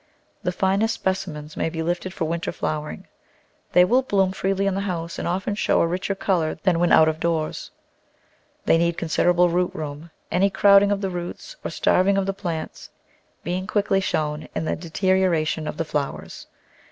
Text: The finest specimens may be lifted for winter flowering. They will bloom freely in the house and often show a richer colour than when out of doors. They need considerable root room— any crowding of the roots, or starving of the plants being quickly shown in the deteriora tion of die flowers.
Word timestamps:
The 0.41 0.51
finest 0.51 0.95
specimens 0.95 1.55
may 1.55 1.69
be 1.69 1.83
lifted 1.83 2.11
for 2.11 2.25
winter 2.25 2.51
flowering. 2.51 3.05
They 3.73 3.85
will 3.85 4.01
bloom 4.01 4.31
freely 4.31 4.65
in 4.65 4.73
the 4.73 4.81
house 4.81 5.19
and 5.19 5.27
often 5.27 5.53
show 5.53 5.79
a 5.79 5.85
richer 5.85 6.15
colour 6.15 6.55
than 6.55 6.79
when 6.79 6.91
out 6.91 7.07
of 7.07 7.19
doors. 7.19 7.69
They 8.65 8.79
need 8.79 8.97
considerable 8.97 9.49
root 9.49 9.69
room— 9.75 10.09
any 10.31 10.49
crowding 10.49 10.91
of 10.91 11.01
the 11.01 11.11
roots, 11.11 11.55
or 11.63 11.69
starving 11.69 12.17
of 12.17 12.25
the 12.25 12.33
plants 12.33 12.89
being 13.43 13.67
quickly 13.67 13.99
shown 14.01 14.47
in 14.55 14.65
the 14.65 14.75
deteriora 14.75 15.45
tion 15.45 15.67
of 15.67 15.77
die 15.77 15.83
flowers. 15.83 16.47